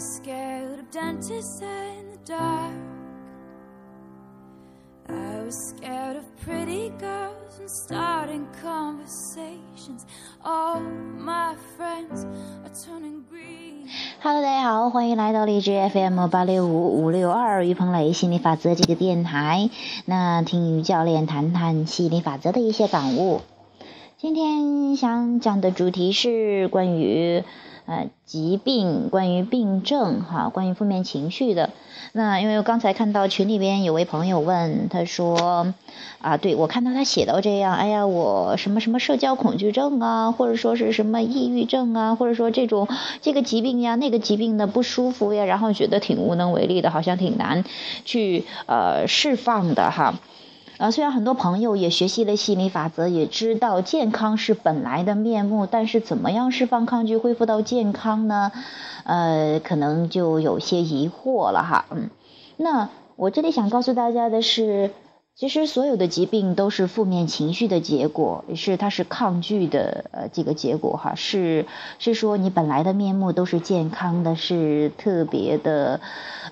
[0.00, 2.72] was scared of dentists in the dark.
[5.10, 10.06] I was scared of pretty girls and starting conversations.
[10.42, 12.24] All my friends
[12.64, 13.90] are turning green.
[14.22, 19.68] Hello，大家好，欢迎来到荔枝 FM 八六五五六二于鹏雷心理法则这个电台。
[20.06, 23.42] 那听于教练谈谈心理法则的一些感悟。
[24.22, 27.42] 今天想讲的主题是关于
[27.86, 31.70] 呃疾病，关于病症哈，关于负面情绪的。
[32.12, 35.72] 那因为我刚才看到群里边有位朋友问，他说
[36.20, 42.88] 啊，对我看到他写到这样，哎呀，我什么什么社交恐惧症啊，或者说是什么抑郁症啊，或者说这种
[43.22, 47.64] 这个疾病呀，那个疾病的不舒服呀，然后觉得挺无能为力的，好像挺难
[48.04, 50.20] 去呃释放的哈。
[50.80, 58.50] 呃，虽然很多朋友也学习了心理法则，也知道健康是本来的面目，但是怎么样释放抗拒，恢复到健康呢？
[59.04, 61.84] 呃，可能就有些疑惑了哈。
[61.90, 62.08] 嗯，
[62.56, 64.90] 那我这里想告诉大家的是。
[65.40, 71.64] 其实所有的疾病都是负面情绪的结果，是它是抗拒的呃这个结果哈，是
[71.98, 76.02] 是说你本来的面目都是健康的，是特别的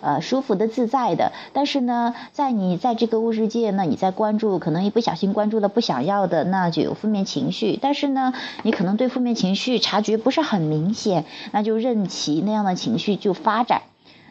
[0.00, 13.82] 呃舒服的自在的，但是呢，在你在这个物质界呢，你在关注，可能一不小心关注了不想要的，那就有负面情绪，但是呢，你可能对负面情绪察觉不是很明显，那就任其那样的情绪就发展，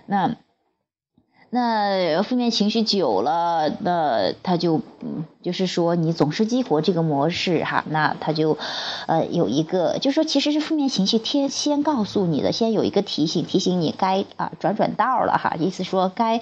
[0.08, 0.35] 那。
[1.50, 8.58] 那负面情绪久了，那他就嗯，就是说你总是激活这个模式哈，那他就
[9.08, 16.42] 呃有一个，就是说其实是负面情绪天先告诉你的，先有一个提醒，提醒你该啊转转道了哈，意思说该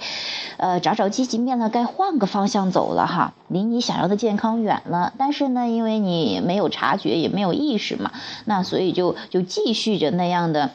[0.56, 8.10] 呃找找积极面了，该换个方向走了哈，离你想要的健康远了，但是呢，因为你没有察觉，也没有意识嘛，
[8.44, 10.72] 那所以就就继续着那样的。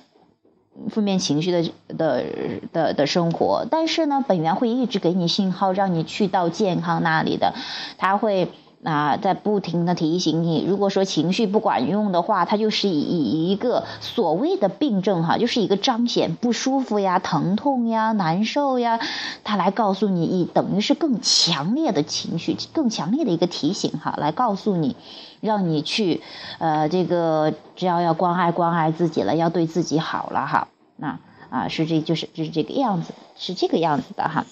[0.90, 2.26] 负面情绪的的
[2.72, 7.54] 的的生活，但是呢，本源会一直给你信号，让你去到健康那里的，
[7.98, 8.50] 他会
[8.84, 10.66] 啊在不停的提醒你。
[10.68, 19.00] 如果说情绪不管用的话，它就是以以一个所谓的病症哈，就是一个彰显不舒服呀、疼痛呀、难受呀，
[19.44, 24.96] 他来告诉你，以等于是更强烈的情绪、更强烈的一个提醒哈，来告诉你。
[25.42, 26.22] 让你去，
[26.60, 31.18] 呃，这个只要要关爱关爱自己了，要对自己好了哈，那
[31.50, 34.46] 啊是这就是就是这个样子，是这个样子的哈，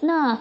[0.00, 0.38] 那。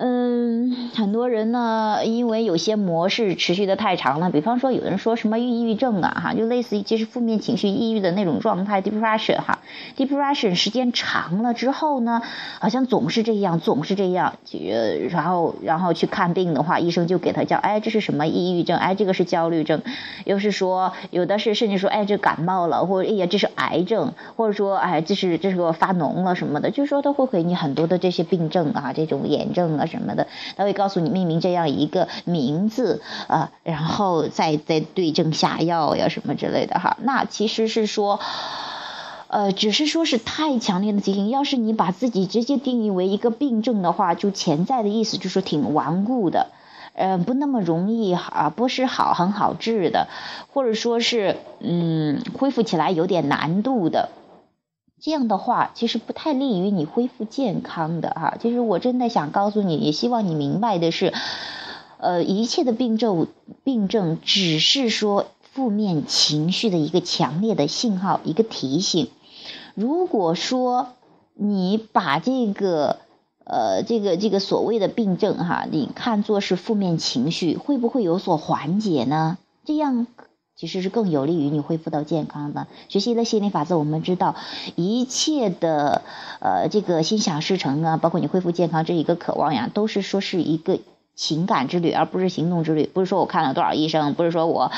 [0.00, 9.58] 嗯，很多人呢，因为有些模式持续的太长了，比方说有人说什么抑郁症啊，哈，就类似于就是负面情绪、抑郁的那种状态，depression 哈
[9.96, 12.22] ，depression 时间长了之后呢，
[12.60, 18.78] 好像总是这样，总是这样，呃，然后然后去看病的话，医生就给他叫，哎，这是什么抑郁症？
[18.78, 19.82] 哎，这个是焦虑症，
[20.24, 29.86] 又是说有的是甚至说，哎，这感冒了，或者哎呀，这是癌症，或者说哎，这是这是个发脓了什么的，就是说他会给你很多的这些病症啊，这种炎症啊。
[29.88, 36.96] 什么的，他会告诉你命名这样一个名字啊，然后再再对症下药呀什么之类的哈。
[37.02, 38.20] 那其实是说，
[39.26, 41.28] 呃，只是说是太强烈的疾病。
[41.28, 46.48] 要是你把自己直接定义为一个病症的话，就潜在的意思就是挺顽固的，
[46.94, 50.08] 呃，不那么容易啊，不是好很好治的，
[50.52, 54.10] 或者说是嗯，恢复起来有点难度的。
[55.00, 58.36] 这样的话，其实不太利于你恢复健康的哈。
[58.40, 61.12] 其实我真的想告诉你，也希望你明白的是，
[61.98, 63.28] 呃，一切的病症
[63.62, 69.08] 病症只是说负面情绪的一个强烈的信号，一个提醒。
[69.74, 70.88] 如果说
[71.34, 72.98] 你把这个
[73.44, 79.38] 呃这个这个所谓的病症哈，你看作是负面情绪，会不会有所缓解呢？
[79.64, 80.08] 这样。
[80.58, 82.66] 其实是更有利于你恢复到健康的。
[82.88, 84.34] 学习了心理法则，我们知道
[84.74, 86.02] 一切的
[86.40, 90.80] 呃这个心想事成啊，包括你恢复健康这一个渴望呀，都是说是一个
[91.14, 92.90] 情感之旅，而不是行动之旅。
[92.92, 94.72] 不是说我看了多少医生，不是说我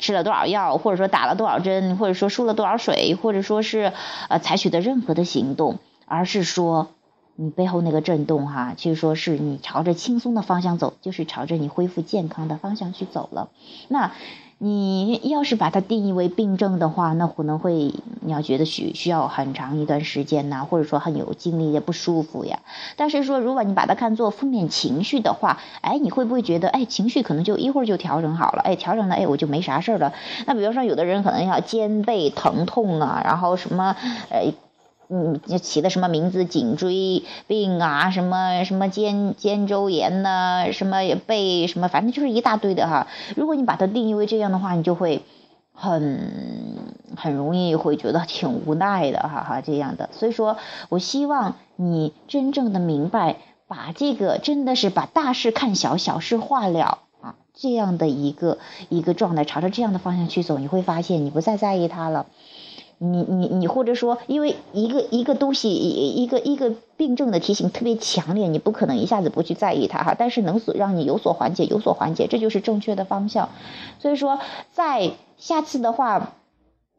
[0.00, 3.92] 吃了多少药，或者说打了多少针，或者说输了多少水，或者说是
[4.30, 6.88] 呃采取的任何的行动，而是说
[7.34, 13.50] 你背后那个震动哈，其实说是你朝着轻松的方向走，就是朝着你恢复健康的方向去走了。
[13.88, 14.12] 那。
[14.58, 17.92] 你要是把它定义为病症的话，那可能会
[18.22, 22.60] 你要觉得需需要很长一段时间呐，或者说很有精力也不舒服呀。
[22.96, 30.14] 但是说，如果你把它看作负面情绪的话，哎，你会不会觉得，哎，情绪可能就一会儿就调整好了，哎，调整了，哎，我就没啥事儿了。
[30.46, 33.94] 那比如说，有的人可能要肩背疼痛啊，然后什么，
[34.30, 34.52] 呃。
[35.08, 36.44] 嗯，就起的什么名字？
[36.44, 43.06] 颈椎病啊，什么什么肩肩周炎呐，什么背什么，反正就是一大堆的哈。
[43.36, 45.22] 如果你把它定义为这样的话，你就会
[45.72, 46.32] 很
[47.16, 50.08] 很容易会觉得挺无奈的，哈哈，这样的。
[50.12, 50.56] 所以说
[50.88, 53.36] 我希望你真正的明白，
[53.68, 58.58] 把这个真的是把大事看小，小事化了啊，这样的一个
[58.88, 62.26] 一个状态，朝着这样的方向去走，你会发现你不再在意它了。
[62.98, 70.14] 你你你，或者说，因为一个一个东西，一个一个病症的提醒特别强烈，你不可能一下子不去在意它哈。
[70.18, 73.50] 但是能所让你有所缓解，有所缓解，这就是正确的方向。
[73.98, 74.40] 所以说，
[74.72, 76.32] 在下次的话，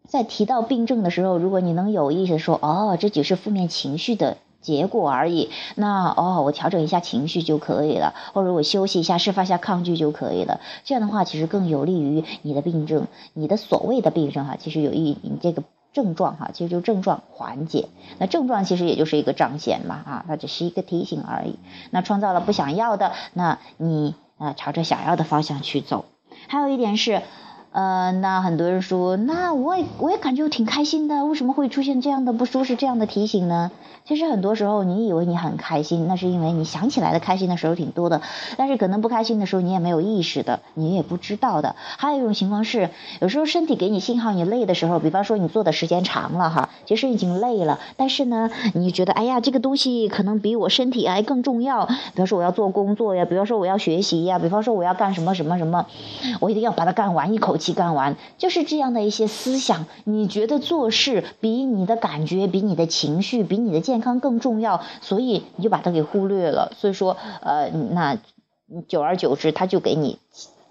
[0.07, 10.61] 在提到病症的时候，如果你能有意识说，哦，这只是负面情绪的结果而已，那哦，我调整一下情绪就可以了，或者我休息一下，释放一下抗拒就可以了。
[10.83, 15.63] 这样的话，其实更有利于你的病症，你的所谓的病症哈，其实有益你这个。
[15.93, 17.89] 症状哈，其实就症状缓解。
[18.19, 21.57] 那症状其实也就是一个彰显嘛，啊，它只是一个提醒而已。
[21.91, 26.05] 那创造了不想要的，那你啊朝着想要的方向去走。
[26.47, 27.21] 还有一点是。
[27.71, 33.71] 呃，那很多人说，那我也我也感觉挺开心的，为什么会出现这样的不舒适、这样的提醒呢？
[34.05, 38.21] 其实很多时候，你以为你很开心，那是因为你想起来的开心的时候挺多的，
[38.55, 41.75] 但是可能不开心的时候你也没有意识的，你也不知道的。
[41.97, 51.85] 还有一种情况是，有时候身体给你信号，你累的时候，比方说你做的时间长了哈，其实已经累了，但是呢，你觉得哎呀，这个东西可能比我身体还更重要。
[51.85, 55.85] 比方说我要做工作呀，比方说我要学习呀，比方说我要干什么什么什么，
[56.39, 57.66] 我一定要把它干完，一口气。
[57.73, 66.71] 干完就是这样的一些思想，你觉得做事比你的感觉、比你的情绪、比你的健康更重要，所以你就把它给忽略了。
[66.75, 68.17] 所以说，呃，那
[68.87, 70.19] 久而久之，他就给你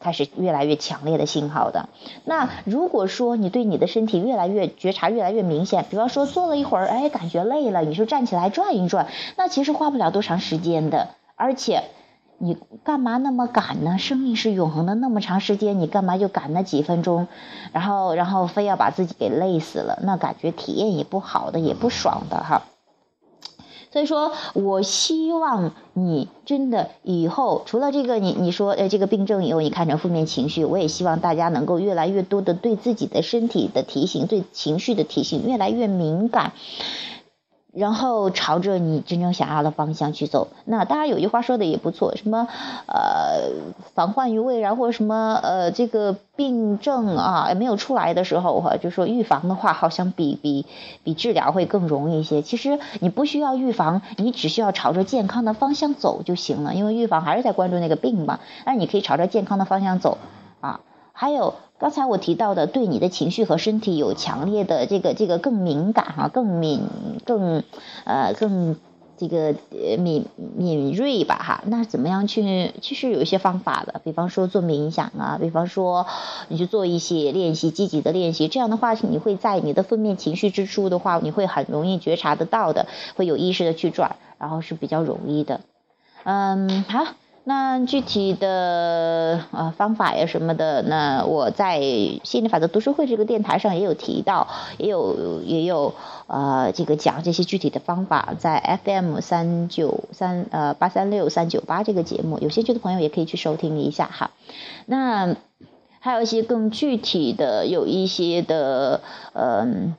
[0.01, 1.89] 开始越来越强烈的信号的。
[2.25, 11.85] 那如果说你对你的身体越来越觉察越来越明显，比方说坐了一会儿，哎，感觉累了，你说站起来转一转，那其实花不了多长时间的，而且。
[12.39, 13.97] 你干嘛那么赶呢？
[13.99, 17.29] 生命是永恒的，那么长时间，你干嘛就赶那几分钟？
[17.73, 22.63] 然后，然后非要把自己给累死了，那感觉体验也不好的，也不爽的哈。
[23.93, 36.53] 所以说我希望你真的以后除了这个，你你说呃这个病症以后你看成负面情绪，我也希望大家能够越来越多的对自己的身体的提醒，对情绪的提醒越来越敏感。
[37.77, 40.49] 然后朝着你真正想要的方向去走。
[40.65, 42.49] 那当然有句话说的也不错，什么
[42.87, 43.51] 呃
[43.95, 50.65] 防患于未然，或者什么呃这个病症啊没有出来的时候哈，就说预防的话好像比比
[51.05, 52.41] 比治疗会更容易一些。
[52.41, 56.75] 其实你不需要预防，你只需要朝着健康的方向走就行了。
[56.75, 60.17] 因为预防还是在关注那个病嘛，那你可以朝着健康的方向走
[60.63, 60.81] 啊。
[61.19, 66.83] 还有刚才我提到的，对你的情绪和身体有强烈的这个这个更敏感哈，更敏
[67.25, 67.63] 更
[68.05, 68.77] 呃更
[69.17, 69.55] 这个
[69.99, 71.65] 敏敏锐吧哈。
[71.67, 72.75] 那怎么样去？
[72.83, 76.07] 其实有一些方法的，比方说做冥想啊，比方说
[76.49, 78.49] 你去做一些练习，积极的练习。
[78.49, 82.87] 这样的话，你会在你的负面情绪之初的话，你会很容易觉察得到的，
[83.17, 85.63] 会有意识的去转，然后是比较容易的。
[86.25, 87.07] 嗯，好。
[87.49, 91.81] 那具体的呃方法呀什么的，那我在
[92.25, 94.49] 心理法则读书会这个电台上也有提到，
[94.79, 95.95] 也有也有
[96.27, 104.33] 呃这个讲这些具体的方法，在 FM 三九三呃八三六三九八这个节目，有兴趣的朋友也可以去收听一下哈。
[104.87, 105.37] 那
[106.01, 109.03] 还有一些更具体的，有一些的
[109.35, 109.95] 嗯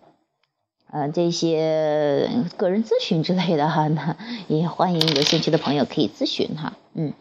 [0.92, 4.18] 呃这些个人咨询之类的哈，那
[4.50, 7.14] 也欢迎有兴趣的朋友可以咨询哈，嗯。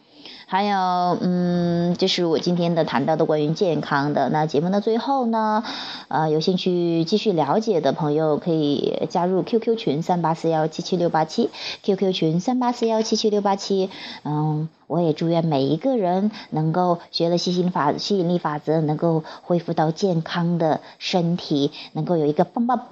[0.48, 4.28] 还有，嗯，就是我今天的谈到的关于健康的。
[4.28, 5.64] 那节目的最后呢，
[6.06, 11.50] 呃，有兴趣继续了解的朋友可以加入 QQ 群三八四幺七七六八七
[11.82, 13.90] ，QQ 群三八四幺七七六八七。
[14.22, 22.86] 嗯，我也祝愿每一个人能够学了吸引法吸引力法则，能够恢复到健康的身体，能够有一个棒棒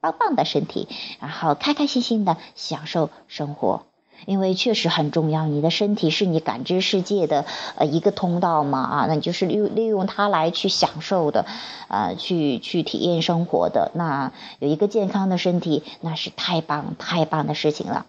[0.00, 0.88] 棒棒的身体，
[1.20, 3.82] 然后开开心心的享受生活。
[4.26, 7.44] 因为确实很重要，你的身体是你感知世界的
[7.76, 11.46] 呃一个通道嘛啊，那你就是利利用它来去享受的，
[11.88, 13.90] 呃，去去体验生活的。
[13.94, 18.06] 那有一个健康的身体，那是太棒太棒的事情了。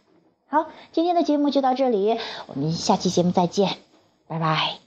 [0.48, 2.18] 好，今天的节目就到这里，
[2.48, 3.78] 我们下期节目再见，
[4.28, 4.85] 拜拜。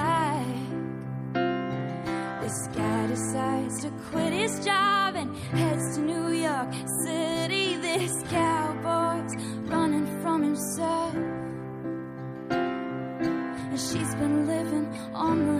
[0.00, 1.40] You'd.
[2.42, 6.72] This guy decides to quit his job and heads to New York
[7.04, 7.76] City.
[7.76, 9.34] This cowboy's
[9.70, 11.14] running from himself.
[12.50, 15.59] And she's been living on the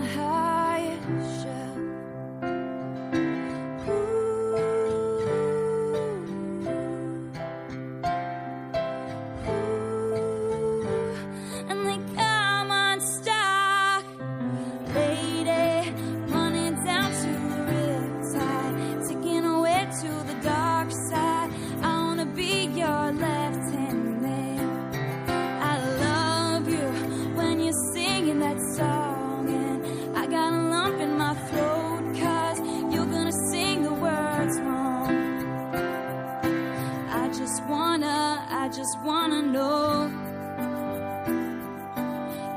[38.92, 40.10] just wanna know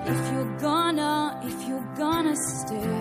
[0.07, 2.99] if you're gonna, if you're gonna stay.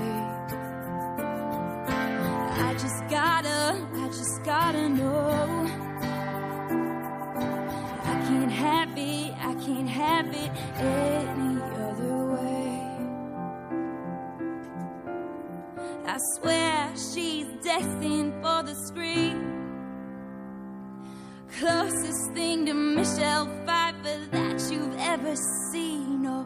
[2.66, 5.66] I just gotta, I just gotta know.
[8.04, 12.82] I can't have it, I can't have it any other way.
[16.06, 19.31] I swear she's destined for the screen
[21.62, 25.36] closest thing to Michelle Pfeiffer that you've ever
[25.70, 26.26] seen.
[26.26, 26.44] Oh,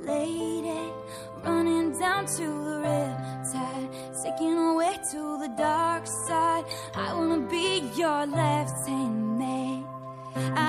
[0.00, 0.84] lady,
[1.42, 3.16] running down to the red
[3.50, 3.88] tide,
[4.22, 6.66] taking away to the dark side.
[6.94, 9.82] I wanna be your left hand man.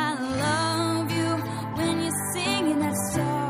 [0.05, 0.07] I
[0.45, 1.29] love you
[1.75, 3.40] when you're singing that song.